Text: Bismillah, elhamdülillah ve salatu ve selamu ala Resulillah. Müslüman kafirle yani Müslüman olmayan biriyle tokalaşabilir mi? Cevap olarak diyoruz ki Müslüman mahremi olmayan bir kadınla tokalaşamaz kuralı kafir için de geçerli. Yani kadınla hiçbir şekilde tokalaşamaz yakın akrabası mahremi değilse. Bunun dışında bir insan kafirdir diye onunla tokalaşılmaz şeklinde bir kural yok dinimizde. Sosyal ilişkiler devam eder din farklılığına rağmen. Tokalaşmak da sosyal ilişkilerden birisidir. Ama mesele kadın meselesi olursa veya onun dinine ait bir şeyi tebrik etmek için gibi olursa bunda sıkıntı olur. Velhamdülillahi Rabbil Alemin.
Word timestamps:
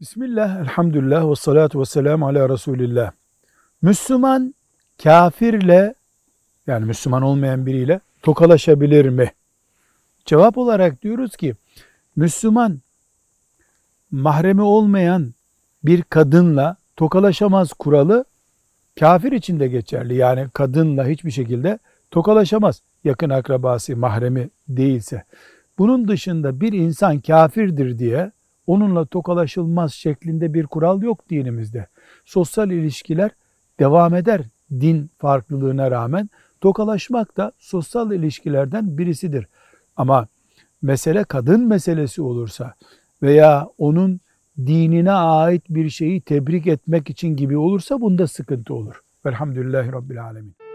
Bismillah, 0.00 0.60
elhamdülillah 0.60 1.30
ve 1.30 1.34
salatu 1.36 1.80
ve 1.80 1.84
selamu 1.84 2.26
ala 2.26 2.48
Resulillah. 2.48 3.12
Müslüman 3.82 4.54
kafirle 5.02 5.94
yani 6.66 6.84
Müslüman 6.84 7.22
olmayan 7.22 7.66
biriyle 7.66 8.00
tokalaşabilir 8.22 9.08
mi? 9.08 9.32
Cevap 10.24 10.58
olarak 10.58 11.02
diyoruz 11.02 11.36
ki 11.36 11.54
Müslüman 12.16 12.80
mahremi 14.10 14.62
olmayan 14.62 15.34
bir 15.84 16.02
kadınla 16.02 16.76
tokalaşamaz 16.96 17.72
kuralı 17.72 18.24
kafir 19.00 19.32
için 19.32 19.60
de 19.60 19.68
geçerli. 19.68 20.14
Yani 20.14 20.48
kadınla 20.52 21.06
hiçbir 21.06 21.30
şekilde 21.30 21.78
tokalaşamaz 22.10 22.82
yakın 23.04 23.30
akrabası 23.30 23.96
mahremi 23.96 24.50
değilse. 24.68 25.24
Bunun 25.78 26.08
dışında 26.08 26.60
bir 26.60 26.72
insan 26.72 27.20
kafirdir 27.20 27.98
diye 27.98 28.32
onunla 28.70 29.04
tokalaşılmaz 29.06 29.92
şeklinde 29.92 30.54
bir 30.54 30.66
kural 30.66 31.02
yok 31.02 31.30
dinimizde. 31.30 31.86
Sosyal 32.24 32.70
ilişkiler 32.70 33.30
devam 33.80 34.14
eder 34.14 34.42
din 34.70 35.10
farklılığına 35.18 35.90
rağmen. 35.90 36.30
Tokalaşmak 36.60 37.36
da 37.36 37.52
sosyal 37.58 38.12
ilişkilerden 38.12 38.98
birisidir. 38.98 39.46
Ama 39.96 40.26
mesele 40.82 41.24
kadın 41.24 41.68
meselesi 41.68 42.22
olursa 42.22 42.74
veya 43.22 43.68
onun 43.78 44.20
dinine 44.58 45.12
ait 45.12 45.62
bir 45.68 45.90
şeyi 45.90 46.20
tebrik 46.20 46.66
etmek 46.66 47.10
için 47.10 47.36
gibi 47.36 47.56
olursa 47.56 48.00
bunda 48.00 48.26
sıkıntı 48.26 48.74
olur. 48.74 49.00
Velhamdülillahi 49.26 49.92
Rabbil 49.92 50.24
Alemin. 50.24 50.69